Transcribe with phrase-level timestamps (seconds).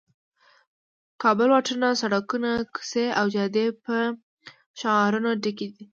[1.13, 3.95] د کابل واټونه، سړکونه، کوڅې او جادې په
[4.79, 5.85] شعارونو ډک دي.